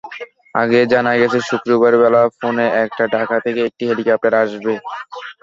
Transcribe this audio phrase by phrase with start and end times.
[0.55, 4.73] আগেই জানা গেছে, শুক্রবার বেলা পৌনে একটায় ঢাকা থেকে একটি হেলিকপ্টার আসবে।